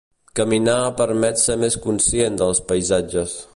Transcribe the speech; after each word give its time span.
Caminar 0.37 0.77
permet 1.01 1.43
ser 1.43 1.59
més 1.65 1.79
conscient 1.85 2.43
dels 2.43 2.65
paisatges. 2.73 3.37